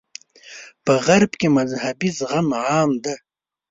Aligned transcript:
په 0.85 0.93
غرب 1.05 1.31
کې 1.39 1.47
مذهبي 1.57 2.09
زغم 2.17 2.47
عام 2.65 2.91
دی. 3.03 3.15